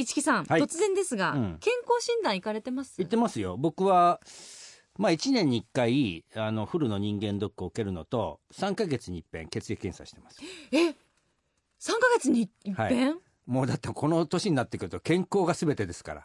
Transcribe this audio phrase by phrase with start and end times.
[0.00, 0.60] 市木さん、はい。
[0.62, 1.56] 突然ですが、うん。
[1.60, 2.94] 健康診断行かれてます？
[2.98, 3.56] 言ってますよ。
[3.56, 4.20] 僕は
[4.98, 10.40] まあ1年に1回あのフルの人間ドックを受けるのと3ヶ月に一遍血液検査してます。
[10.72, 10.94] え、3ヶ
[12.16, 16.24] 月に一遍、もうだってこの年になってくると健康が全てですから。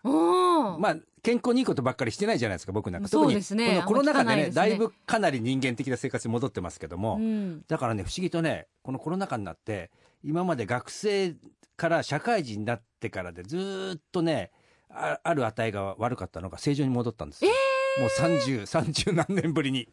[0.78, 3.08] まあ健康にいいことばっかりしてないじゃないですか僕なんか。
[3.08, 3.66] そうですね。
[3.66, 9.92] 特にこのコロナ禍でねねだいぶかなり人間的な生活に戻ってますけども、うん、だからね不思議とねこのコロナ禍になって
[10.24, 11.36] 今まで学生
[11.78, 14.52] から社会人になってからでずーっとね
[14.90, 17.52] あある値が悪かったのが正常に戻ったんですよ、
[18.00, 19.90] もう3030何年ぶりに。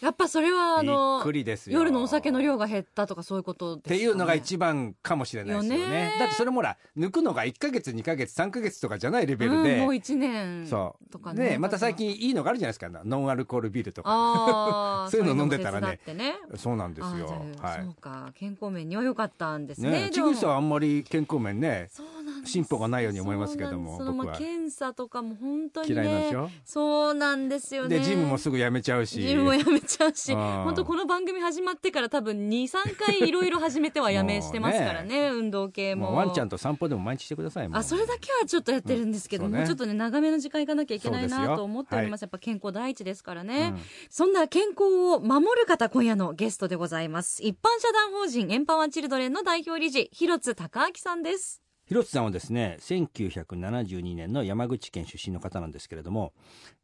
[0.00, 1.78] やっぱそれはあのくりですよ。
[1.78, 5.82] 夜のお酒の量が減ったとかそういうことですか、ね、っていうのが一番かもしれないですよね。
[5.82, 11.50] よねだってそれもほら抜くのが1か月2か月3か月とかじゃないレベルで、うん、もう1年そうとかね。
[11.50, 12.90] ねまた最近いいのがあるじゃないですか。
[13.04, 15.08] ノンアルコールビールとか。
[15.10, 15.98] そういうの飲んでたらね。
[16.06, 16.36] ね。
[16.56, 17.44] そうなんですよ。
[17.60, 18.32] はそうか。
[18.34, 22.15] 健康面には良かったんですいねねちぐさはあんまり健康面ねそう
[22.46, 24.12] 進歩がないように思いますけども僕は。
[24.12, 26.50] まあ検査とかも本当にね嫌いなんでしょ？
[26.64, 27.98] そうなんですよね。
[27.98, 29.20] でジムもすぐ辞めちゃうし。
[29.22, 36.14] ジムもやめちゃうし本当この番組始まってから多分23回いろいろ始めてはやめしてますからね 運動系も。
[36.14, 47.42] ワンちゃんと散歩でも毎日してくださいあそれだけはちょっとやってるんですけど、もうちょっとね長めの時間いかなきゃいけないなと思っておりますやっぱ健康第一ですからね、うんそんな健康を守る方今夜のゲストでございます。
[47.42, 56.32] 一般社団法人エンパワーチルドレンの代表理事広津隆明さんです広津さんはですね1972年の山口県出身の方なんですけれども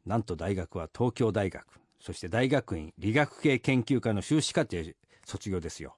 [0.05, 1.65] なんと大学は東京大学
[1.99, 4.77] そして大学院理学系研究科の修士課程
[5.25, 5.95] 卒業ですよ。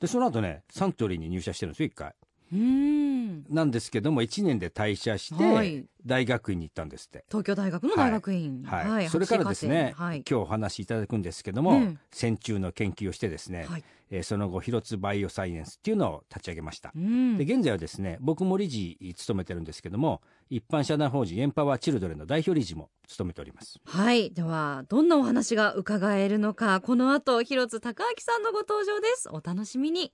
[0.00, 2.14] でその後ねサントリーに入社してるんですよ一回
[2.52, 5.84] なんですけども1年で退社して、はい。
[6.04, 7.24] 大学院に行ったんですって。
[7.28, 8.62] 東京大学の大学院。
[8.64, 10.24] はい、それからですね、はい。
[10.28, 11.98] 今日お話しいただくんですけども、うん。
[12.10, 13.84] 線虫の研究をしてですね、はい。
[14.10, 17.38] えーその後広津バイオサイエンスっていうのを立ち上げました、うん。
[17.38, 20.20] で現在はですね僕も理事務めてるんですけども
[20.50, 23.80] 一般社団法人エンパワーチルドレンの代表理事も務めております。
[23.84, 24.30] はい。
[24.30, 26.82] ではどんなお話が伺えるのか。
[26.82, 29.30] この後広津隆明さんのご登場です。
[29.30, 30.12] お楽しみに。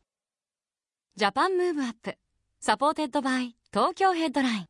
[1.17, 2.17] ジャパンムーブアップ
[2.61, 4.67] Supported by Tokyo Headline。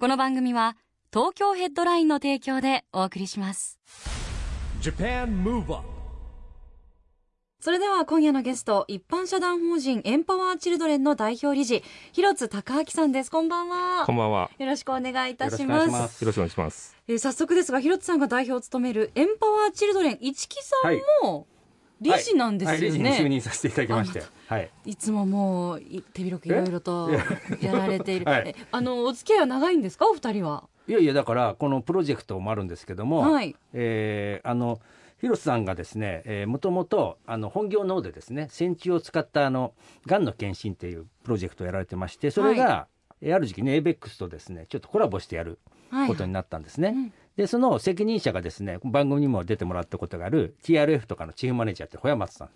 [0.00, 0.76] この番組は
[1.12, 3.78] 東京ヘッドラインの提供でお送りします。
[4.80, 5.86] Japan Move Up
[7.60, 13.30] それでは今夜のゲスト一般社団法人エンパワーチルドレンの代表理事広津隆明さんです。
[13.30, 14.04] こんばんは。
[14.04, 14.50] こんばんは。
[14.58, 16.22] よろしくお願いいたしよろしくお願ますいします。
[16.22, 16.96] よろしくお願いします。
[17.06, 21.46] えー早速ですが広津さんが代表を務めるエンパワーチルドレン一木さんも
[22.02, 24.22] 理事なんですよね、はい、理事に就任させていただきまして。
[24.46, 24.70] はい。
[24.84, 27.10] いつももうい手広くいろいろと
[27.60, 27.72] や。
[27.72, 28.42] られている、 はい。
[28.48, 30.08] えあのお付き合いは長いんですか？
[30.08, 30.68] お二人は？
[30.88, 33.54] いやいやだからこのプロジェクトもあるんですけども、はい。
[33.72, 34.80] えーあの
[35.20, 39.72] 広瀬さんがですね、えー、もともとあの本業の方でですね線虫を使ったあの
[40.04, 42.88] がんの検診っていうプロジェクトをやられてましてそれが、
[43.20, 45.60] えーある時期ね ABEX とですねちょっとコラボしてやる
[45.92, 46.08] はい。
[46.08, 46.88] ことになったんですね。
[46.88, 52.48] うんでその責任者がですね番組にも出てもらったことがある TRF とかのチーフマネージャーって小山松さん。
[52.48, 52.50] っ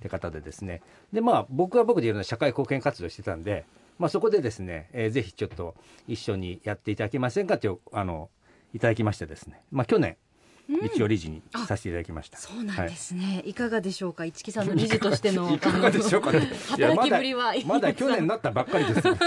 [0.00, 0.82] て方でですね。
[1.12, 3.64] でまあ僕は僕でいろんな社会貢献活動してたんで、
[3.98, 5.74] まあ、そこでですね、えーぜひちょっと
[6.08, 8.30] 一緒にやっていただけませんかっていうあの
[8.74, 10.16] いただきましてですね、まあ、去年
[10.86, 12.38] 一応理事にさせていただきました。
[12.38, 14.24] そうなんですね、い、かがでしょうか？
[14.24, 16.50] 一木さんの理事としてのいかがでしょうかね。
[16.76, 19.16] い や働きぶりはまだまだ去年になったばっかりですよ。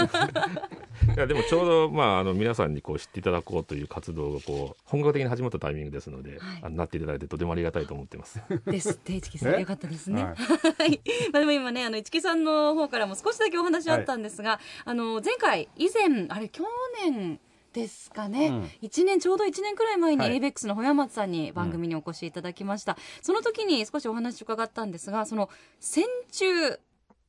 [1.14, 8.40] いやでもちょうどまああの皆さんにこう知っていただこうという活動がこう本格的に始まったタイミングですので、はいあのなっていただいてとてもありがたいと思ってます。
[8.66, 10.22] ですって一木さんえよかったですね。
[10.22, 10.34] はは
[10.86, 11.00] い。
[11.32, 16.64] まあでも今ねあの一木さんの方からも少しだけお話あったんですが、あの前回以前あれ去
[17.04, 17.38] 年
[17.76, 18.70] ですかね、うん。
[18.80, 20.38] 一年ちょうど1年くらい前にはい。
[20.38, 26.78] ABEX の小山松さんに番組にお越しいただきました、その時に少しお話伺ったんですがその線虫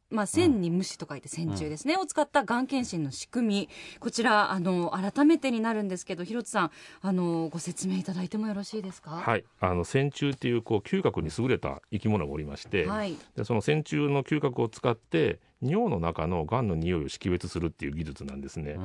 [0.10, 3.70] まあ、線に虫と書いて線虫ですね、を使ったがん検診の仕組み。
[4.00, 6.72] こちらあの改めてになるんですけど広津さん
[7.02, 9.12] あのご説明いただいてもよろしいですか？
[9.12, 13.18] はい、あの線虫っていうこう嗅覚に優れた生き物がおりまして、はい。
[13.36, 18.78] でその線虫の嗅覚を使って尿の中のがんの匂いを識別するっていう技術なんですね。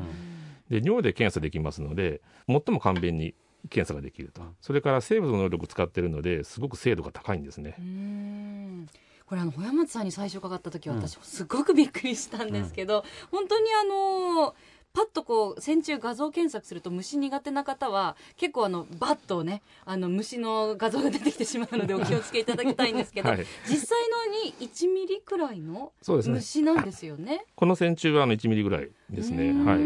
[0.71, 3.35] で尿で検査できますので最も簡便に
[3.71, 7.77] 検査ができると、それから生物の能力を使っているのですごく精度が高いんですね。
[7.79, 8.89] うーん
[9.33, 14.55] これあの小山松さんに最初伺った時は私すごくびっくりしたんですけど、本当にあの
[14.93, 23.47] パッとこう線虫画像検索すると虫苦手な方は結構あのバッとねあの虫の画像が出てきてしまうのでお気をつけいただきたいんですけど、はい。
[23.67, 27.47] 実際のに1ミリくらいの虫なんですよね。
[27.57, 29.49] この線虫はあの1ミリぐらいですね。
[29.49, 29.79] うはい。
[29.79, 29.81] ー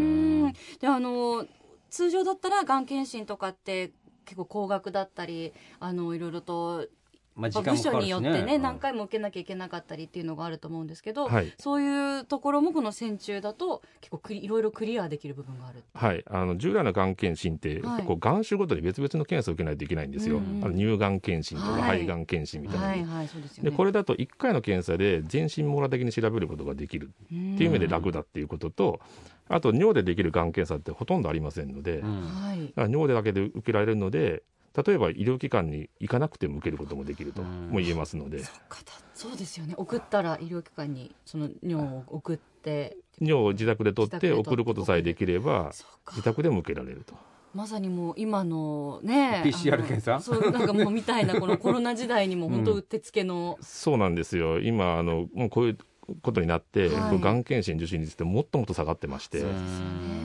[0.47, 1.47] んであの
[1.89, 3.93] 通常だったらがん検診とかって
[4.25, 6.85] 結構高額だったりあのいろいろと
[7.37, 8.61] まあ時間部署によってね、うん。
[8.61, 11.53] 何回も受けなきゃいけなかったりっていうのがあると思うんですけど、はい。
[11.59, 15.83] そういうところもこの線虫だと結構いろいろクリアできる部分がある。
[15.93, 17.97] はい、あの従来のがん検診って、はい。
[17.97, 20.65] 結構がん種ごとに別々の検査を受けないといけないんですよ、うんうん。
[20.65, 21.99] あの乳がん検診とかはい。
[21.99, 22.87] 肺がん検診みたいな。
[22.87, 23.69] のに、はいはいそうですよね。
[23.69, 28.99] でこれだと1回の検査で全身網羅的に調べることができるっていう意味で楽だっていうことと、
[29.49, 32.73] あと尿でできるがん検査ってほとんどありませんので、うん。
[32.89, 34.43] 尿でだけで受けられるので
[34.85, 37.69] 例えば医療機関に行かなくても受けることもできるとうん。
[37.69, 39.73] も言えますので、そっかだそうですよね。
[39.77, 45.71] 送ったら医療機関にその尿を送って、尿を自宅で取って送ることさえできれば
[46.11, 47.15] 自宅でも受けられると。
[47.55, 50.19] まさにもう今のね PCR 検査？
[50.19, 54.59] そうなんかもうみたいなこの コロナ時代にも本当うってつけの、そうなんですよ。
[54.59, 55.77] 今あのもうこういう
[56.21, 57.19] ことになって、はい。
[57.19, 60.16] がん検診受診率ってもっともっと下がってまして、そうですよね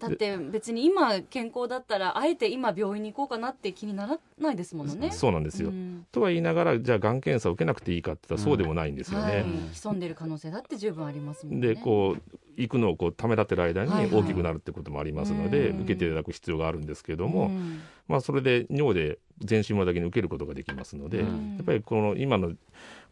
[0.00, 5.10] だって別に今健康だったらあえて今病院に行こうかなって気にならないですものね。
[5.10, 5.70] そうなんですよ。
[5.70, 6.06] ん。
[6.10, 9.44] とは言いながらじゃあがん検査を受けなくていいかって言ったらそうでもないんですよはい。
[9.44, 9.44] ね。
[9.74, 11.74] 潜んでる可能性だって十分ありますもんね。
[11.74, 12.22] でこう
[12.56, 14.22] 行くのをこうためらってる間にはいはい。
[14.22, 15.80] 大きくなるってこともありますので、うん。
[15.82, 17.82] 受けていただく必要があるんですけども、うん。
[18.08, 21.56] まあ、それで尿で全身もだけに受けることができますので、うん。
[21.56, 22.52] やっぱりこの今の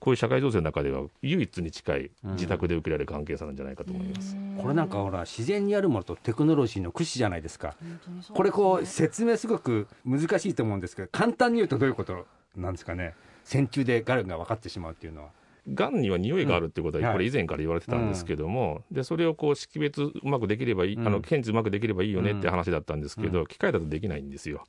[0.00, 4.36] こういう社会情勢の中では唯一に近い自宅で受けられるがん検査なんじゃないかと思います。
[4.60, 7.76] これなんかほら自然にあるものとテクノロジーの駆使じゃないですか。
[7.82, 7.98] ね
[8.32, 13.14] これこう説明すごく難しいと思うんですけど簡単に言うとどういうことなんですかね。
[13.44, 15.30] 線虫でがんが分かってしまうっていうのは。
[15.74, 17.04] がんには匂いがあるってことうん。
[17.04, 21.06] はこれ以前から言われてたんですけども、でそれをこう識別うまくできればいい、うん。
[21.06, 24.64] あの検知うまくできればいいよねって話だったんですけど、う機械だとできないんですよ。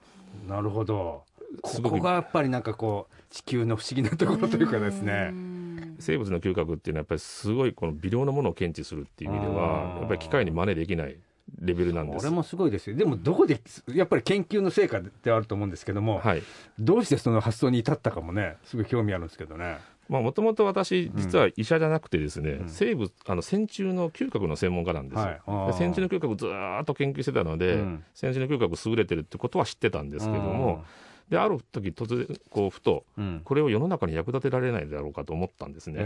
[0.48, 1.24] なるほど。
[1.62, 5.30] ここがやっぱりなんかこう地球の不思議なところというかですね。
[5.32, 5.96] うん。
[6.00, 10.00] 生物の嗅覚っていうのはやっぱりすごいこの微量のものを検知するっていう意味であはー。
[10.00, 11.18] やっぱり機械に真似できない
[11.60, 12.18] レベルなんです。
[12.18, 12.30] これ。
[12.30, 12.96] もすごいですよ。
[12.96, 13.60] でもどこで
[13.94, 16.44] やっぱり研究の成果ではあると思うんですけども、はい。
[16.80, 19.78] どうしてその発想に至ったかもねすごい興味あるんですけどね。
[20.08, 22.70] まあもともと私実は医者じゃなくてですね、うん。
[22.70, 25.26] 生物あの線虫の嗅覚の専門家なんですよ。
[25.46, 25.74] はい。
[25.74, 28.04] 線虫の嗅覚をずーっと研究してたので、うん。
[28.14, 30.84] 線虫の嗅覚優れてるってことは知ってたんですけども、
[31.30, 33.42] である時突然こうふとうん。
[33.44, 35.98] これを世の中に役立てられないだろうかと思ったんですね。
[36.00, 36.06] えう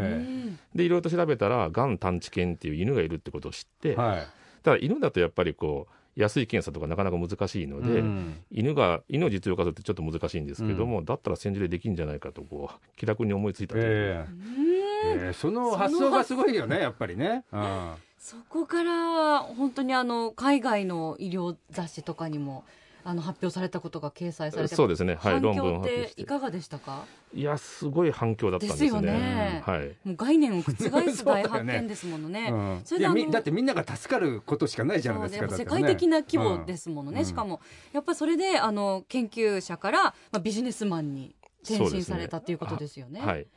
[0.49, 4.27] んでいろいろと調べたらがん探知犬っていう犬がいるってことを知って、はい。
[4.63, 8.37] ただ犬だとやっぱりこう安い検査とかなかなか難しいので、うん。
[8.51, 14.73] 犬が犬を実用化するってちょっと難しいんですけども、だったら戦時でできんじゃないかとこう気楽に思いついたという、ええ。
[15.05, 17.93] ええその発想がすごいよねやっぱりね、うん。
[18.17, 22.63] そこから本当にあの海外の医療雑誌とかにも
[23.05, 25.15] あの発表されたことが掲載されてそうですね。
[25.15, 26.21] はい反論文響ってて。
[26.21, 27.05] いかがでしたか？
[27.33, 28.85] いやすごい反響だったんですね。
[28.85, 29.63] ですよね。
[29.65, 29.87] はい。
[30.05, 32.49] もう概念を覆す大発見ですものね。
[32.51, 32.55] う。
[32.55, 37.25] んそれであのいやみだってみんなが助かることしかないじゃないですかね世界的な規模ですものね、うん。
[37.25, 37.59] しかも。
[37.91, 43.19] やっぱりそれであの研究者から、まあ、ビジネスマンに転身されたっていうことですよね。
[43.19, 43.47] はい。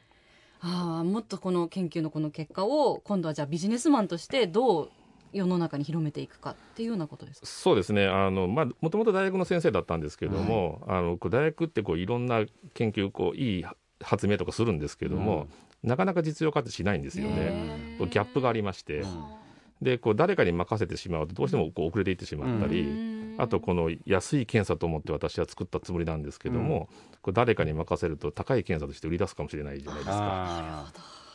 [0.60, 4.90] ああもっとこの研究のこの結果を今度はじゃあビジネスマンとしてどう
[5.32, 7.46] 世の中に広めていくかっていうようなことですか？
[7.46, 8.06] そうですね。
[8.06, 13.64] あの、まあ、もともと大学の先生だったんですけども、あのこう大学ってこういろんな研究こういい
[14.00, 15.48] 発明とかするんですけども、
[15.82, 17.96] なかなか実用化ってしないんですよね。
[17.98, 19.24] ギャップがありまして、うん。
[19.82, 23.34] でこう誰かに任せてしまうとどうしてもこう遅れていってしまったり、うん。
[23.38, 26.88] あとこの安い検査と思って私は作ったつもりなんですけども、
[27.20, 30.92] こう誰かに任せると高い検査として売り出すかもしれないじゃないですか。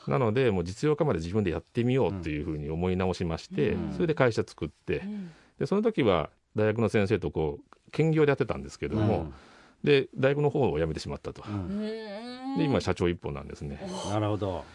[0.08, 3.94] あなのでもう実用化まで自分でやってみようというふうに思い直しまして、うん。
[3.94, 5.32] それで会社作って、うん。
[5.60, 9.32] でその時は大学の先生とこう兼業でやってたんですけーども、
[9.84, 11.54] で大学の方を辞めてしまったと、うん。
[11.54, 13.80] うんうんで今社長一本なんですね。
[14.10, 14.66] なるほど。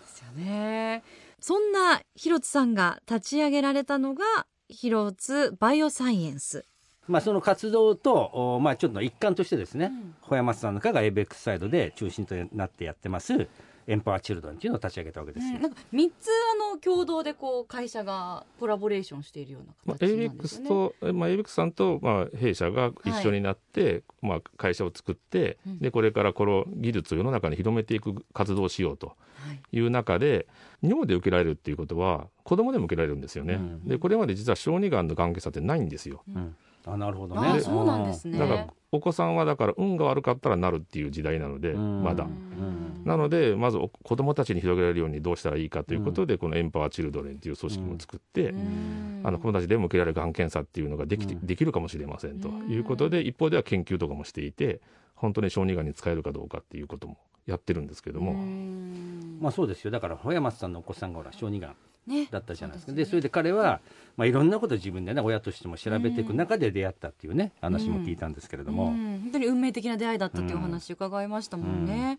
[0.00, 1.02] ですよね。
[1.40, 4.24] そんな広津さんが立ち上げられたのが
[4.68, 6.64] 広津バイオサイエンス。
[7.08, 8.14] まあその活動と
[8.56, 10.14] おまあちょっと一環としてですね、ん。
[10.22, 13.48] 小山さんのかが ABEX サイドで中心となってやってます
[13.86, 20.68] エンパワーチルドンっていうのを立ち上げたわけですよ、なんか三つあの共同でこう会社がコラボレーションしているようまあ、な形なんですよ ABEX ね。
[20.68, 25.78] と、まあ、ABEX さんと、まあ、弊社が一緒になって、まあ、会社を作って、うん。
[25.78, 29.14] でこれからこの技術を世の中に広めていく活動をしようとは
[29.52, 29.76] い。
[29.76, 30.46] いう中で
[30.82, 33.88] 尿で受けられるっていうことは子供でも受けられるんですよね、うん。
[33.88, 36.22] でこれまで実は小児がんのがん検査ってないんですよ。
[36.34, 38.38] うんあなるほどあねそうなんですね。
[38.38, 42.02] だからお子さんはだから運が悪かったらなるっていう時代なのでうん。
[42.02, 42.24] まだ。
[42.24, 43.02] うん。
[43.04, 49.20] なのでまずお子どもたちに広げられるようにどうしたらいいかということで、このエンパワーチルドレンという組織も作って、うん。
[49.24, 51.46] あの子どもたちでも受けられるがん検査っていうのができて、うん。
[51.46, 54.80] できるかもしれませんとうんいうことで一方では研究とかもしていて
[55.14, 59.38] 本当に小児がんに使えるかどうかっていうこともやってるんですけども、うん。
[59.40, 59.90] まあそうですよ。
[59.90, 61.76] だから小山さんのお子さんがほら小児がん
[62.06, 62.28] ね。
[62.30, 62.90] だったじゃないですか。
[62.90, 63.80] そうでそれで彼は、
[64.16, 69.20] まあ、いろんなこと自分でね親としても調べていく中で出会ったっていうね話も聞いたんですけれども、うん。
[69.22, 72.18] 本当に運命的な出会いだったっていうお話伺いましたもんね。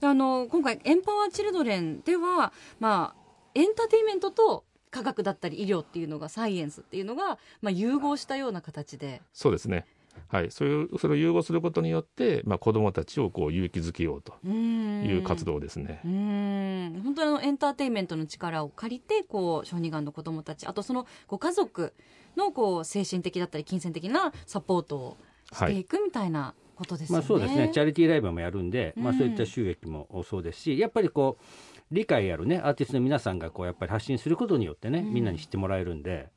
[0.00, 9.22] であの今回エンパワーチルドレンではまあエンターテインメントと科学だったり医療っていうのがサイエンスっていうのがまあ融合したような形で。
[9.32, 9.84] そうですね
[10.28, 16.00] はい、そういうそれを融合することによって、まあ、子どもたちをこう勇気づけようといいう活動ですね。
[16.04, 17.00] うん。
[17.02, 21.92] 本当にあのエンターテインメントの力を借りてこう小児がんの子どもたちあとそのご家族
[22.36, 25.16] のこう精神的だったり金銭的なサポートを
[25.52, 27.20] していくみたいなことですよね。
[27.20, 27.70] まあそうですね。
[27.72, 29.18] チャリティーライブもやるんで、まあ、うん。
[29.18, 31.44] そういった収益もそうですしやっぱりこう
[31.90, 35.14] 理解あるねアーティストの皆さんがこうやっぱり発信することによってね、うん。
[35.14, 36.28] みんなに知ってもらえるんで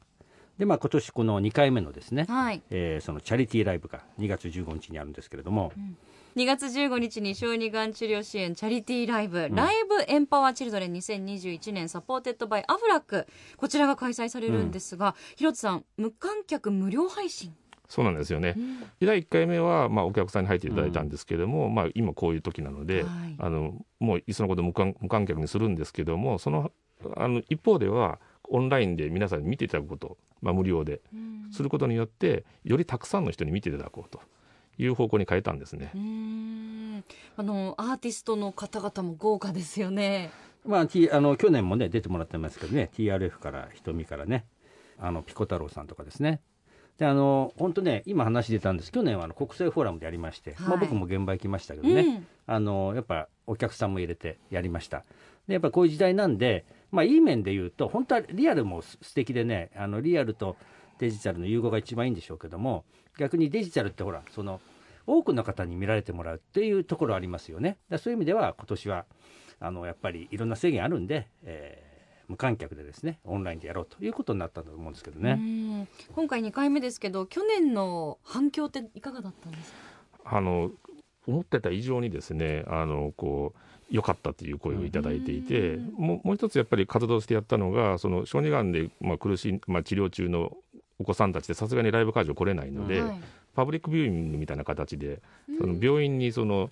[0.60, 2.62] で、まあ、今年この2回目のですね、はい。
[2.70, 5.72] えーそのチャリティーライブが2月15日にあるんですけれども、
[6.36, 13.26] 2月15日に小児がん治療支援チャリティーライブ、 LIVE EMPOWER CHILDREN 2021年 supported by アフラック。
[13.56, 17.56] こちらが開催されるんですが、広津さん無観客無料配信、
[17.88, 18.56] そうなんですよね。
[19.02, 23.36] 第1回目は、まあ、お客さんに入っていただいたんですけども、まあ、今こういう時なので、はい。
[23.40, 26.72] あのもういっそのこと無観無観客にするんですけどもその
[27.16, 28.20] あの一方では
[28.50, 31.02] オンラインで皆さんに見ていただくこと、まあ、無料で。
[31.14, 31.40] うん。
[31.52, 34.22] することによってよりたくさんの人に見ていただこうと
[34.78, 35.92] いう方向に変えたんですね。
[35.96, 35.98] う。
[35.98, 37.04] ん。
[37.38, 40.32] あのアーティストの方々も豪華ですよね。
[40.66, 44.46] まあ、T あの去年もね出てもらってますけどね TRF から瞳からね
[45.00, 46.42] あのピコ太郎さんとかですね。
[46.98, 48.92] であの本当ね今話出たんです。
[48.92, 50.68] 去年はあの国際フォーラムでやりまして、はい。
[50.68, 52.28] まあ、僕も現場行きましたけどね、うん。
[52.46, 55.04] あのやっぱお客さんも入れてやりました。
[55.48, 60.56] でやっぱこういう時代なんで、まあ、いい面で言うと本当はリアルも素敵でねあのリアルと
[61.00, 62.86] デジタルの融合が一番いいんでしょうけども
[63.18, 64.60] 逆にデジタルってほらその
[65.08, 67.78] 多くの方に見られてもらうっていうところありますよね。
[67.90, 69.06] だそういう意味では今年は
[69.60, 71.90] あのやっぱりいろんな制限あるんで、えー
[72.30, 75.34] 無観客でですねオンラインでやろうということになったと思うんですけどうね。
[75.34, 75.88] ん。
[76.14, 79.74] 今回2回目ですけど去年の反響っていかがだったんです
[80.24, 80.36] か？
[80.38, 80.70] あの
[81.26, 83.60] 思ってた以上にですねあのこう
[83.92, 90.56] 良かったという声をいただいていて、うんもうもう一つやっぱり活動してやったのがその小児がんで、まあ、苦しい、まあ、治療中の
[91.00, 93.22] お子さんたちでさすがにライブ会場来れないので、はい。
[93.56, 95.22] パブリックビューイングみたいな形で
[95.58, 96.70] そのうん病院にその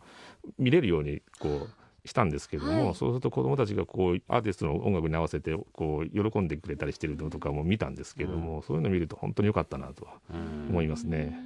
[0.58, 1.68] 見れるようにこ
[2.06, 2.96] うしたんですけども、はい。
[2.96, 11.38] そうすると子どもたちがこうアーティストの音楽に合わせてこう喜んでくれたりしてるのとかも見たんですけども、そういうのを見ると本当に良かったなとうん思いますね。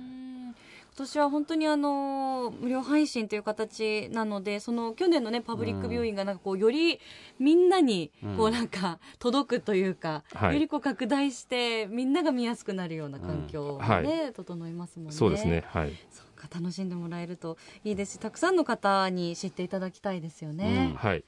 [0.91, 6.99] うん今年は本当にあの無料配信という形なのでその去年のねパブリックビューイングがなんかこうより
[7.39, 10.53] みんなにこうなんか届くというか、はい。
[10.53, 13.87] よりこう拡大してみんなが見やすくなるような環境うん。
[13.87, 15.13] はで整いますもんね。
[15.13, 15.93] そうですね、はい。
[16.11, 20.93] そうか楽しんでもらえるといいですしたくさんの方に知っていただきたいですよね。
[20.97, 21.23] はい。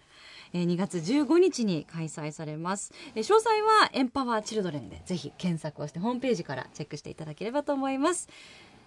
[0.53, 8.29] えー2月15日に開催されます、えー詳細はエンパワーチルドレンでぜひ検索をしてホームページからチェックしていただければと思います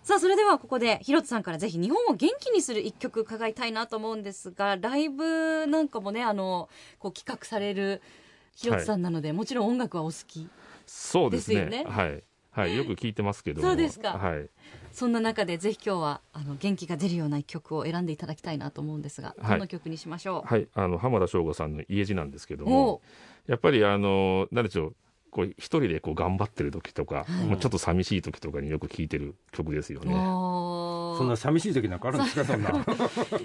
[0.06, 6.68] さあそれではここで広津さんからぜひ日本を元気にする一曲伺いたいなと思うんですがライブなんかもねあの
[7.00, 8.00] こう企画される
[8.54, 10.48] 広津さんなので、もちろん音楽はお好き
[10.86, 11.66] そうですね。
[11.66, 11.84] ね。
[11.88, 12.22] はい。
[12.52, 12.76] はい。
[12.76, 13.68] よく聞いてますけども。
[13.68, 14.12] そうですか。
[14.12, 14.48] はい。
[14.92, 19.54] そんな中でぜひ今日はあの元気が出るような一曲を選んでいただきたいなと思うんですが、はい。
[19.54, 23.02] どの曲にしましょう、はい、あの浜田省吾さんの家路なんですけどおも
[23.48, 23.50] う。
[23.50, 24.96] やっぱりあの何でしょう
[25.36, 30.14] こう一人でこう頑張ってる時とか、もうちょっと寂しい時とかによく聴いてる曲ですよね。
[30.14, 32.70] そんな寂しい時なんかあるんですかそんな。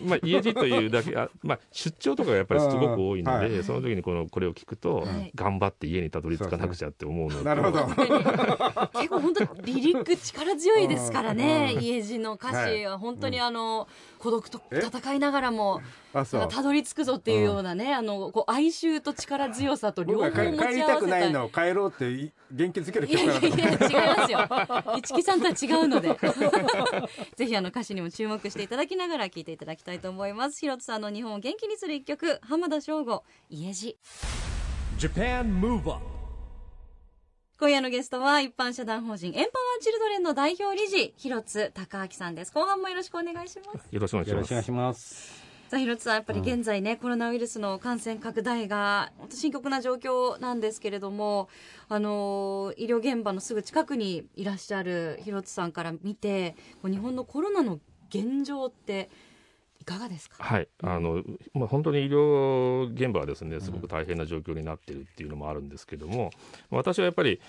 [0.05, 5.31] まあ家路というだけあ、まあ、出張とかがやっぱりすごく多いので、うんはその時にこのこれを聞くと、はい。
[5.36, 7.86] 頑張って家にたどり着かなくちゃって思うのとなるほど。
[8.93, 13.00] 結構本当リリック力強いですからね、家路の歌詞は。
[13.00, 13.89] 本当にあの、
[14.22, 15.82] 孤独と戦いながらも、
[16.13, 24.98] たどり着くぞっていうようなね、あのこう哀愁と力強さと両方持ち合わせた帰帰りたくないのを帰ろうってい元気づけるいやい曲だなやいや違いますよ。
[24.98, 26.10] 一木さんとは違うので。
[27.36, 30.60] ぜひあの歌詞にも注目していただきながら聴いていただきたいと思います。
[30.60, 33.98] 広津さんの日本を元気にする一曲浜田省吾家路
[35.00, 36.11] Japan Move Up
[37.62, 42.51] 今夜のゲストは一般社団法人エンパワーチルドレンの代表理事広津隆明さんです。
[42.51, 43.88] 後半もよろしくお願いします。
[43.91, 45.44] よろしくお願いします。
[45.70, 51.50] さあ、広津さん、やっぱり現在ね、コロナウイルスの感染拡大が、深刻な状況なんですけれども、
[51.88, 59.12] あの、医療現場のすぐ近くにいらっしゃる広津さんから見て、こう日本のコロナの現状って、
[59.81, 60.43] いかがですか？
[60.43, 61.23] はい、あの
[61.53, 66.29] まあ、本当に医療現場はですねすごく大変な状況になっているっていうのもあるんですけども、
[66.69, 67.41] 私はやっぱり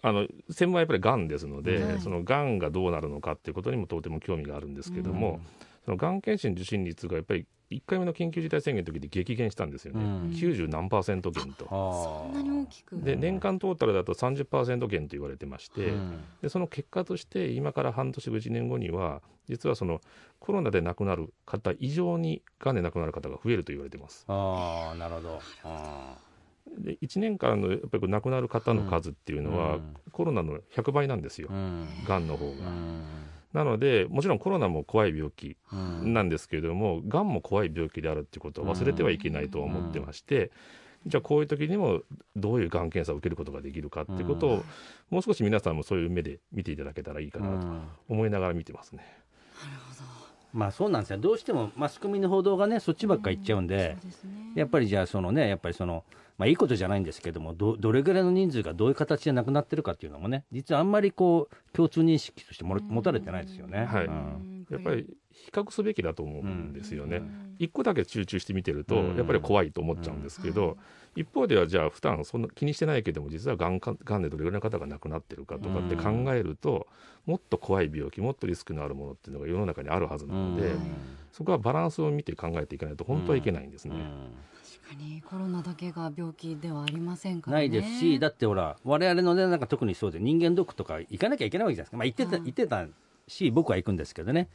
[0.00, 2.00] あの専門はやっぱりがんですので、はい。
[2.00, 5.40] そのがんがどうなるのかっていうことにもとても興味があるんですけども、
[5.88, 10.30] そのがん検診受診率がやっぱり1回目の緊急事態宣言の時で激減したんですよね、うん。
[10.32, 11.64] 90何パーセント減と。
[11.64, 13.00] そこんなに大きく。
[13.00, 15.94] で年間トータルだと30%減と言われてまして、
[16.42, 20.02] でその結果として今から半年後1年後には実はその
[20.40, 24.26] コロナで亡くなる方以上にがんで亡くなる方が増えると言われてます。
[24.28, 25.40] ああなるほど。
[25.64, 26.18] あ
[26.76, 29.94] で1年間のやっぱりこう亡くなる方の数っていうのは、うん。
[30.12, 31.48] コロナの100倍なんですよ。
[31.48, 31.88] ーうん。
[32.06, 33.04] がんの方が、うん
[33.52, 36.12] なのでもちろんコロナも怖い病気うん。
[36.12, 40.50] なんですけれどもがんも怖い病気であるっていうことを忘れてはいけないと思ってまして、
[41.06, 42.02] じゃあこういう時にも
[42.36, 44.64] どういうがん検査を受けることができるかっていうことを、
[45.10, 47.66] もう少し皆さんもそういう目で見ていただけたらいいかなと
[48.08, 49.06] 思いながら見てますね。
[50.52, 51.18] まあそうなんですよ。
[51.18, 54.30] どうしてもマスコミの報道がねそっちばっかり行っちゃうんで、そうですね。
[54.56, 56.04] やっぱりじゃあそのねやっぱりその
[56.38, 63.84] まあいいことじゃないんですけどもどどれぐらいの人数がどういう形で亡くなってるかっていうのもね実はあんまりこう共通認識としても持たれてないですよね。
[63.84, 64.06] はい。
[64.06, 64.66] うん。
[64.70, 67.18] やっぱり比較すべきだと思うんですよね。
[67.18, 67.56] うん。
[67.58, 69.16] 一個だけ集中して見てるとうん。
[69.16, 70.76] やっぱり怖いと思っちゃうんですけど、
[71.16, 76.86] 一方ではじゃあ普段そんな気にしてないけども実はがんかがんでどれぐらいの方が亡くなってるかとかって考えると、
[77.26, 80.78] もっと怖い病気もっとリスクのあるものっていうのが世の中にあるはずなので、うん。
[81.32, 83.94] そこはバランスを見て考えていかないと本当はいけないんですね。
[84.86, 87.68] 確かにコロナだけが病気ではありませんからね。
[87.68, 92.40] ないですし、だってほら、我々のね、なんか特にそうで、人間ドックとか行かなきゃいけないわけじゃないですか、まあ、行ってた、はい。
[92.44, 92.86] 行ってた
[93.26, 94.48] し、僕は行くんですけどね、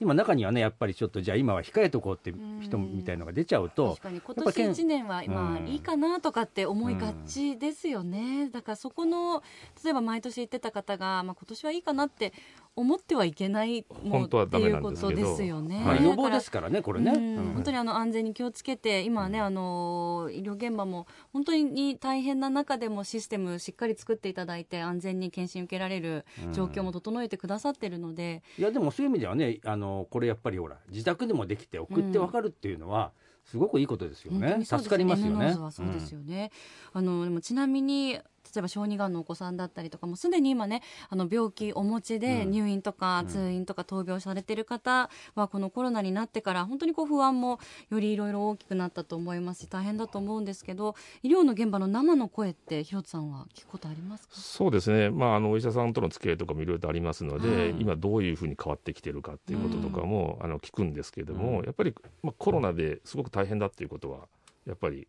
[0.00, 2.32] 今、中にはね、やっぱりちょっと、じゃあ、今は控えとこうって
[2.62, 9.42] 人みたいのが出ちゃうと確、かに今年1年は今うんいいかなとかって思いがちですよね、だからそこの
[9.84, 12.32] 例えば毎年行ってた方が、まあ、今年はいいかなって
[12.76, 15.82] 思ってはいけないも本当はってダメいうことなんですよね。
[15.84, 17.10] まあ、だから予防ですからね、これね。
[17.10, 33.12] 本当にあの安全に気をつけて今はねあの医療現場も本当に大変な中でもシステムしっかり作っていただいて安全に検診受けられる状況も整えてくださってるので、いや、でもそういう意味ではね、あのこれやっぱりほら、自宅でもできて、送ってわかるっていうのは、
[33.50, 34.38] すごくいいことですよね。
[34.40, 35.32] 本当にそうです助かりますよね。
[35.32, 35.70] M ノーズは。
[35.70, 36.50] そうですよね、
[36.92, 42.50] あのでもちなみに例えば小児がんのお子さんだったりとかもすでに今ねあの病気お持ちでうん。
[42.50, 47.60] 入院とか通院とか闘病されてる方はこのコロナになってから本当にこう不安も
[47.90, 54.34] よりいろいろ大きくなったと思いますし大変だと思うんですけど医療の現場の生の声って広津さんは聞くことありますか？
[54.34, 57.70] そうですね、まあ、あのお医者さんとの付き合いとかもいろいろとありますので、はい。
[57.78, 61.64] 今どういうふうに変わってきてるかっていうこととかも、あの聞くんですけれども、うん。
[61.64, 64.28] やっぱり、まあ、コロナですごく大変だっていうことは
[64.66, 65.08] やっぱり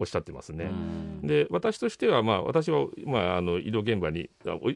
[0.00, 0.70] おっしゃってますね。
[1.22, 4.30] で私としては、まあ、私は、まあ、あの医療現場に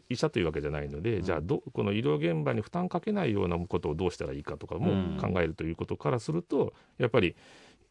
[0.09, 5.19] 医者というわけじゃないので、じゃあどこの医療現場に負担かけないようなことをどうしたらいいかとかもうん。
[5.21, 7.37] 考えるということからするとやっぱり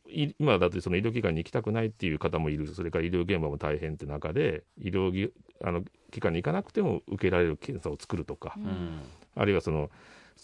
[0.07, 5.31] い今だってその医療機関に行きたくないっていう方もいるそれから医療現場も大変って中で医療ぎ
[5.63, 8.99] あの機関に行かなくても受けられる検査を作るとか、うん。
[9.35, 9.89] あるいはその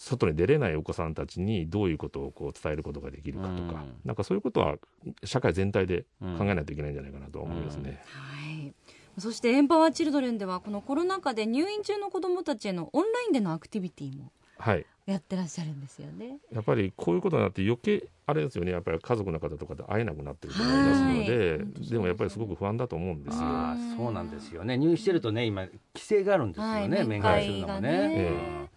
[0.00, 3.94] 外に出れないお子さんたちにどういうことをこう伝えることができるかとか、うん。
[4.04, 4.76] なんかそういうことは
[5.24, 8.00] 社会全体で考えないといけないんじゃないかなと思いますね。
[8.06, 8.72] はい。
[9.18, 14.86] そしてエンパワーチルドレンではこのコロナ禍で入院中の子どもたちへのオンラインでのアクティビティもはい。
[15.06, 16.38] やってらっしゃるんですよね。
[16.52, 18.70] やっぱりこういうことになって余計あれですよね。
[18.70, 21.90] やっぱり家族の方とかで会えなくなってると思いますのはい。
[21.90, 23.40] でもやっぱりすごく不安だと思うんですよ。
[23.42, 24.78] ああそうなんですよね。
[24.78, 27.06] 入院してるとね今規制があるんですよね、はい。
[27.06, 27.90] 面会するのもね。
[27.90, 28.70] ね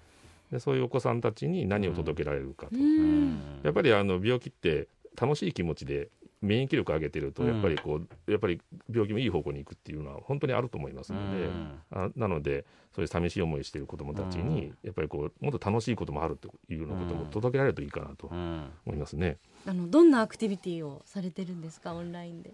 [0.51, 3.29] でそういうお子さんたちに何を届けられるかと、ううん。
[3.33, 4.87] んやっぱりあの病気って
[5.19, 6.09] 楽しい気持ちで
[6.41, 7.49] 免疫力上げてるとうん。
[7.53, 8.59] やっぱりこう、やっぱり
[8.91, 11.79] 病気もいい方向に行くっていうのは本当にあると思いますので、うん。
[11.91, 18.69] あなのでそういう寂しい思いしている子どもたちに、やっぱりこうもっと楽しいこともあるというようなことも届けられるといいかなとうん。
[18.85, 19.37] 思いますね。
[19.65, 21.93] あのどんなアクティビティをされてるんですか？
[21.93, 22.51] オンラインで。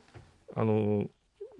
[0.55, 1.05] あの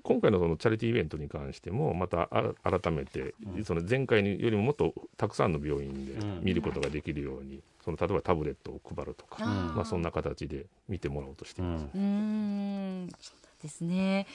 [0.08, 6.39] 今回のそのチャリティーイベントに関してもまたあ改めて、その前回よりももっとたくさんの病院でうん。
[6.43, 11.86] 見ることができるように、その例えばタブレットを配るとか、まあ、そんな形で見てもらおうとしています。
[11.93, 13.08] うーん
[13.62, 14.28] ですね。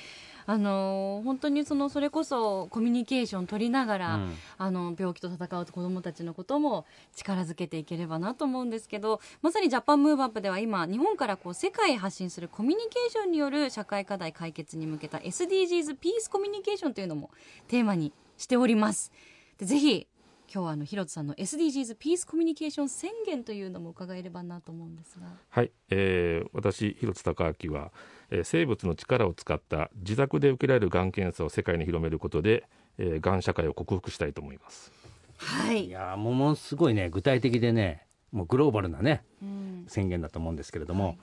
[0.46, 4.33] あの本当にそのそれこそコミュニケーション取りながら、うん。
[4.59, 17.31] あの病気と戦う子どもたちのことも力づけていければなと思うんですけどまさにジャパンムーブアップでは今日本からこう世界へ発信するコミュニケーションによる社会課題解決に向けた SDGs ピースコミュニケーションというのも
[17.68, 19.12] テーマにしております。
[19.59, 20.07] でぜひ
[20.52, 25.26] 今日はあの広津さんの SDGs ピースコミュニケーション宣言というのも伺えればなと思うんですが。
[25.48, 27.90] はい、えー私広津隆明は、
[28.33, 32.64] えー生物の力を使った自宅で受けられるがん検査を世界に広めることで、
[32.99, 34.90] えー、がん社会を克服したいと思います。
[35.37, 35.87] はい。
[35.87, 37.11] いやーものすごいね。
[37.11, 39.85] 具体的でねもうグローバルなねうん。
[39.87, 41.18] 宣言だと思うんですけれども、はい。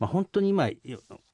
[0.00, 0.78] まあ、本当に今、い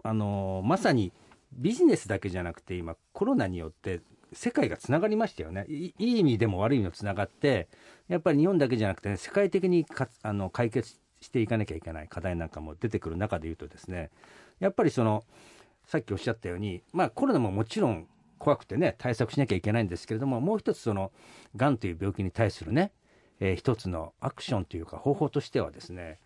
[0.02, 1.12] あのーまさに
[1.52, 4.00] ビジネスだけじゃなくて今コロナによって
[4.32, 5.64] 世界がつながりましたよね。
[5.68, 7.68] いいい意味でも悪い意味でもつながって
[8.08, 14.10] やっぱり日本だけじゃなくて、世界的にかあの解決していかなきゃいけない課題なんかも出てくる中でいうとですね
[14.64, 15.24] やっぱりその
[15.84, 18.06] さっきおっしゃったように、まあ、コロナももちろん
[18.38, 21.12] 怖くてね対策しなきゃいけないんですけれどももう一つその
[21.54, 22.90] がんという病気に対するね、
[23.40, 26.18] えー一つのアクションというか方法としてはですね、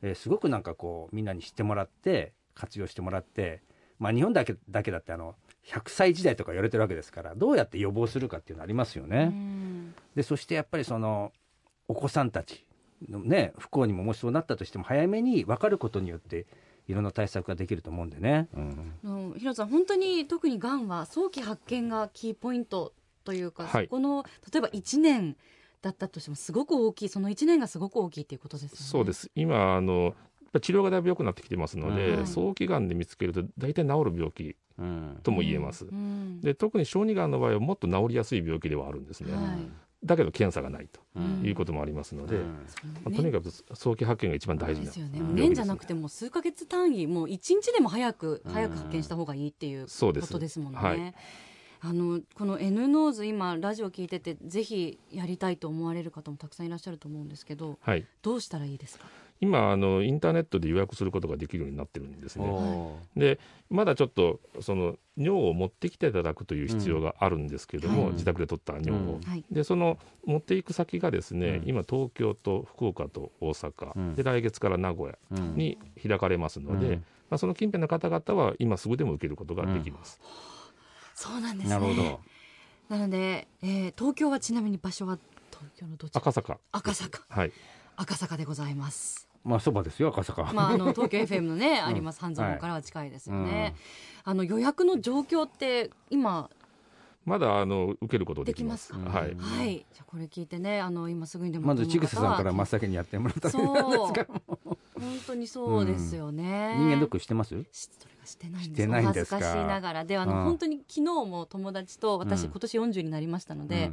[0.00, 3.62] えーすごくなんかこうみんなに知ってもらって活用してもらって、
[3.98, 5.34] まあ、日本だけだけだってあの
[5.66, 9.26] 100歳時代とか言われてるわけですからどうやって予防するかっていうのありますようね。
[9.26, 11.32] んでそしてやっぱりその
[11.88, 12.64] お子さんたち
[13.08, 16.46] のね不幸にももしそうなったとしても早めに分かることによって
[16.88, 18.48] いろんな対策ができると思うんでね。
[18.54, 18.92] うん。
[19.04, 22.92] あの広津さん本当に特にがんは早期発見がキーポイント
[23.24, 23.84] というか、はい。
[23.84, 25.36] そこの例えば1年
[25.80, 28.76] だったとしてもすごく大きいその1年がすごく大きいっていうことですよね。
[28.78, 29.30] そうです。
[29.34, 30.14] 今あの
[30.60, 35.20] 治療がだいぶ良くなってきてますので、うん早期がんで見つけると大体治る病気うん。
[35.22, 36.40] とも言えます、うん。
[36.40, 39.42] で特に小児がんの場合はもっと治りやすい病気ではあるんですね、はい
[40.04, 41.42] だけど検査がないとうん。
[41.44, 42.42] いうこともありますので、うん。
[42.42, 42.58] ま
[43.06, 45.34] あとにかく早期発見が一番大事なですよね、うん。
[45.34, 48.52] 年じゃなくても数ヶ月単位もう1日でも早くうん。
[48.52, 50.78] 早く発見した方がいいっていうことですもんね。
[50.78, 51.14] はい。
[51.84, 59.06] あのこの N ノーズ今ラジオ聞いててぜひやりたいと思われる方もたくさんいらっしゃると思うんですけどはい、どうしたらいいですか？
[59.42, 62.46] 今あのインターネットで予約することができるようになってるんですね。
[62.46, 68.12] おでまだちょっとその尿を持ってきていただくという必要があるんですけども、はい。
[68.12, 68.94] 自宅で取った尿を。
[68.94, 69.20] うん。
[69.22, 69.44] はい。
[69.50, 71.68] でその持っていく先がですね、うん。
[71.68, 74.14] 今東京と福岡と大阪、うん。
[74.14, 75.18] で来月から名古屋
[75.56, 77.04] に開かれますので、うん。
[77.28, 80.20] まあ、その近辺の方々は今すぐでも受けることができます。
[81.16, 81.74] そうなんですね。
[81.74, 82.20] なるほど。
[82.88, 85.18] なので、えー東京はちなみに場所は
[85.50, 86.20] 東京のどちら？
[86.20, 86.58] 赤坂。
[86.70, 87.24] 赤坂。
[87.28, 87.52] はい。
[87.94, 90.52] 赤坂でございますまあそばですよ赤坂。
[90.52, 91.86] まあ、あの 東京 FM のね、ん。
[91.86, 93.74] あります半蔵門からは近いですよね、
[94.24, 96.50] あの予約の状況って今
[97.24, 98.92] まだあの受けることできます。
[98.92, 99.18] できますか？
[99.20, 99.86] はい、はい。
[99.92, 103.66] じゃあこれ聞いてねあの今すぐにでもまずちぐささんから真まっ先にやってもらったそう。
[105.02, 107.56] 本当にそうですよね、人間ドックしてます？
[107.72, 108.88] してないんです。
[108.88, 110.44] ん恥ずかしいながらであの、うん。
[110.44, 112.50] 本当に昨日も友達と私、うん。
[112.50, 113.92] 今年40になりましたので、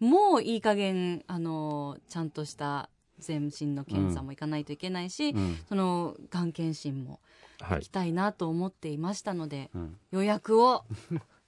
[0.00, 5.56] もういい加減あのちゃんとした全身の検査も行かないといけないし、うん。
[5.68, 7.20] そのがん検診も
[7.60, 7.78] はい。
[7.78, 9.96] 行きたいなと思っていましたので、うん。
[10.12, 10.84] 予約を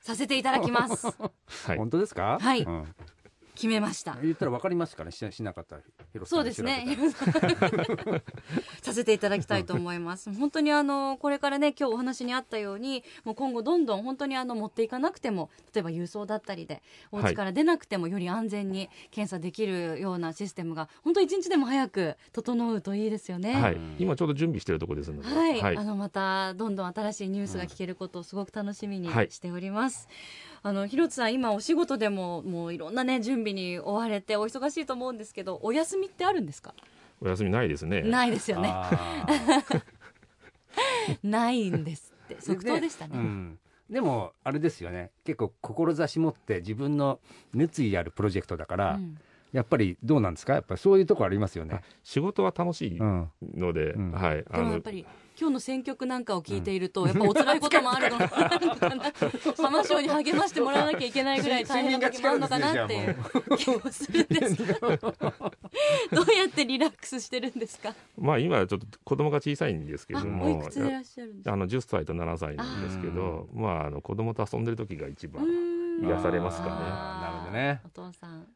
[0.00, 1.06] させていただきます。
[1.66, 1.76] はい。
[1.78, 2.38] 本当ですか？
[2.40, 2.62] はい。
[2.62, 2.84] うん
[3.60, 5.82] 決めました言ったらわかりますからししなかったら
[6.24, 6.96] そうですね。
[8.80, 10.32] させていただきたいと思います。
[10.34, 23.60] 本当にあのこれからね今日お話にあったようにもう今後どんどん本当にあの持っていかなくても例えば郵送だったりでお家から出なくてもより安全に検査できるようなシステムが本当一日でも早く整うといいですよね。
[23.60, 30.08] はい、今ちょうど準備しているところですので、はい、はいあのまたどんどん新しいニュースが聞けることをすごく楽しみにはいしております。
[30.62, 36.74] あの広津さん今お仕事でももういろんなね準備に追われてお忙しいと思うんですけどお休みってあるんですか？
[37.22, 38.02] お休みないですね。
[38.02, 38.70] ないですよね。
[38.72, 38.90] あ
[41.22, 43.12] ないんですってー即答でしたね。
[43.16, 43.58] うん
[43.90, 47.18] でもあれですよね結構志持って自分の
[47.52, 49.18] 熱意あるプロジェクトだから、うん
[49.52, 50.52] やっぱりどうなんですか？
[50.54, 51.82] やっぱりそういうとこありますよねあ。
[52.04, 55.04] 仕事は楽しいうんので、うんはい、でもやっぱり
[55.40, 58.18] 今日の選曲なんかを聞いていると、やっぱお辛いこともあるの。
[58.28, 58.28] か
[59.70, 62.94] なに励ましてもらわなきゃいけないぐらい大変な時もあるのかなって。
[62.94, 63.16] いう
[63.56, 64.98] 気もするんですけどどう
[66.36, 67.94] やってリラックスしてるんですか？
[68.18, 70.46] まあ今ちょっと子供が小さいんですけあども、あ
[71.56, 75.42] の10歳と7歳なんですけど、まああの子供と遊んでる時が一番
[76.02, 76.70] 癒されますかね。
[76.72, 77.80] なるほどね。
[77.86, 78.46] お父さん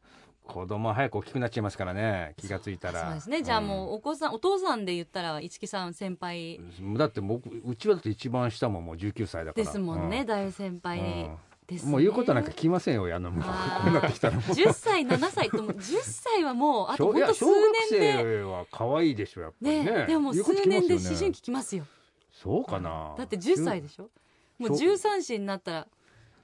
[0.45, 2.33] 子供は早く大きくなっちゃいますからね。
[2.37, 3.05] 気がついたら。
[3.05, 3.41] そうですね。
[3.41, 6.59] じゃあもうお子さんお父さんで言ったら一木さん先輩。
[6.79, 6.93] うん。
[6.95, 9.65] だって僕うちはだって一番下ももう19歳だから。
[9.65, 11.29] ですもんね、う大先輩
[11.67, 13.43] です、ね、もう言うことなんか聞きませんよあのもう。
[13.43, 13.49] こ
[13.87, 14.43] うなってきたらもう。
[14.43, 18.13] 10歳7歳とも 10歳はもうあと本当数小学年で。
[18.23, 19.83] 生は可愛いでしょやっぱりね。
[19.83, 21.85] ねでも数年で思春期きますよ。
[22.31, 23.15] そうかな。
[23.17, 24.09] だって10歳でしょ。
[24.57, 25.87] もう13歳になったら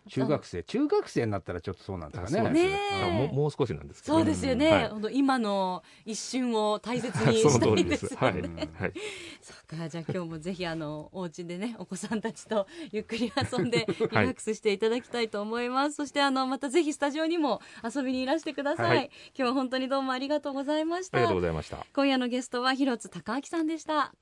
[0.09, 2.49] 中学生中学生になったらちょっとそうなんですかね。
[2.49, 2.79] ね。
[3.11, 4.15] もうもう少しなんですけど。
[4.17, 4.89] そうですよね、はい。
[4.89, 7.67] 本当今の一瞬を大切にそ した。
[7.67, 8.41] いですよはい。
[8.41, 8.69] ね。
[8.73, 8.93] はい。
[9.41, 19.11] そうかじゃあ今日もぜひあのお家でねお子さんたちとゆっくり遊んで リラックスしていただきたいと思います、そしてあのまたぜひスタジオにも遊びにいらしてください、はい。
[19.35, 21.17] 今日は本当にどうもありがとうございました。
[21.17, 21.85] ありがとうございました。
[21.93, 24.13] 今夜のゲストは広津隆明さんでした。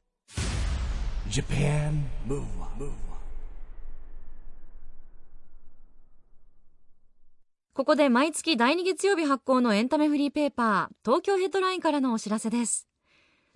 [1.30, 3.09] Japan Move
[7.80, 12.90] ここで毎月第2月曜日発行のエンタメフリーペーパー東京ヘッドラインからのお知らせです。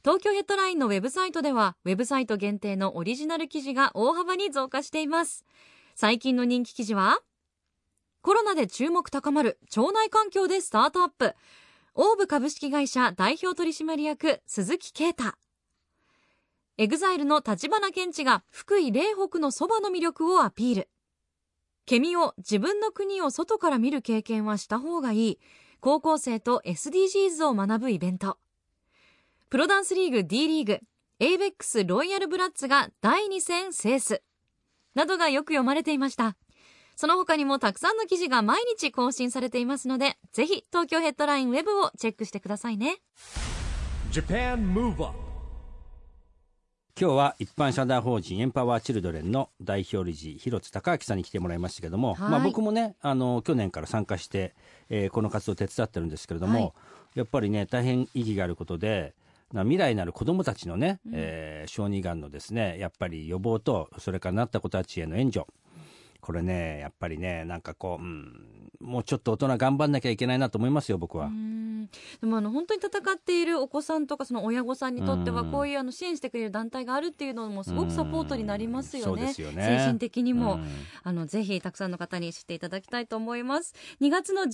[0.01, 5.43] 東京ヘッドラインのウェブサイトではウェブサイト限定のオリジナル記事が大幅に増加しています。
[5.93, 7.19] 最近の人気記事は
[8.21, 11.35] コロナで注目高まる腸内環境でスタートアップ。
[11.93, 15.33] AuB 株式会社代表取締役鈴木啓太。
[16.77, 20.89] EXILE の橘ケンチが福井嶺北のそばの魅力をアピール。
[21.85, 25.39] kemio 自分の国を外から見る経験はした方がいい。
[25.81, 28.37] 高校生と SDGs を学ぶイベント。
[29.49, 30.79] プロダンスリーグ D リーグ
[31.19, 34.23] ABEX ロイヤルブラッツが第2戦制す
[34.95, 36.35] などがよく読まれていました。
[36.95, 42.97] その他にもたくさんの記事が毎日更新されていますのでぜひ東京ヘッドラインウェブをチェックしてくださいね。
[44.11, 44.57] Japan
[46.95, 52.29] 今日は一般社団法人エンパワーチルドレンの代表理事広津隆明さんに来てもらいましたけども、はい。
[52.29, 54.53] まあ、僕もねあの去年から参加して、
[54.91, 56.71] えーこの活動を手伝ってるんですけれども、はい。
[57.15, 59.15] やっぱりね大変意義があることで
[59.51, 65.47] な未来なる子どもたちのね、えー小児がんのですねやっぱり予防とそれからなった子たちへの援助
[66.23, 71.25] これねやっぱりねなんかこう、うん、もうちょっと大人頑張んなきゃいけないなと思いますよ僕は。
[71.27, 71.63] うん
[72.21, 79.33] でもあの本当に戦っているお子さんとかその親御さんにとってはうんこういうあの支援してくれる団体があるっていうのもすごくサポートになりますよね。
[79.37, 80.63] よね精神的にも、うん
[81.03, 83.73] あのぜひたくさんの方に知っていただきたいと思います。
[84.01, 84.47] 2月の15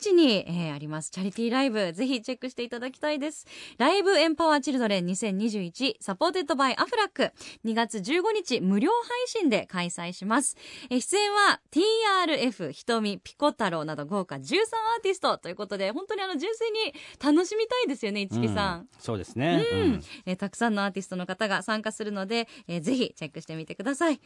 [0.00, 3.46] 日に、えーありますチャリティーライブぜひチェックしていただきたいです。
[3.78, 7.32] LIVE EMPOWER CHILDREN 2021 supported by アフラック
[7.64, 10.56] 2月15日無料配信で開催します。
[10.88, 18.80] えー出演は TRF 瞳ピコ太郎など豪華13アーティストということで本当にあの純粋に楽しみたいですよね一木さん。
[18.80, 19.80] うんそうですね、うん。
[19.80, 20.02] うん。
[20.26, 24.20] えーたくさんのアーティストの方が参加するので、えーぜひチェックしてみてください。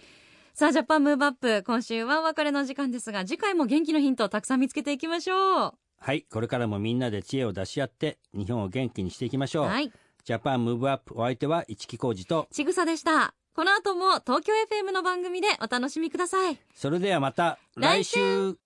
[0.54, 5.74] さあ JAPAN MOVE UP 今週はお別れの時間ですが次回も元気のヒントをたくさん見つけていきましょう。
[5.98, 9.90] はいこれからもみんなで知恵を出し合って日本を元気にしていきましょう、はい。
[10.24, 16.58] JAPAN MOVE UP お相手は一木広治とちぐさでしたこの後も東京 FM の番組でお楽しみください。
[16.74, 18.58] それではまた来来週週。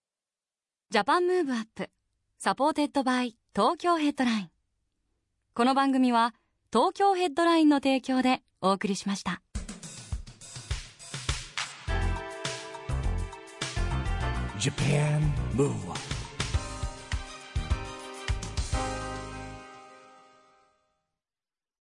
[0.90, 4.50] JAPAN MOVE UP。supported by 東京ヘッドライン。
[5.55, 6.35] この番組は
[6.72, 9.42] 東京ヘッドラインの提供でお送りしました。
[14.59, 15.20] Japan
[15.55, 15.99] Move Up